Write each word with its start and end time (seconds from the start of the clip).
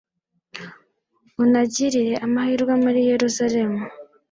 unagirire 1.43 2.13
amahirwe 2.25 2.73
muri 2.83 2.99
yeruzalemu 3.09 3.81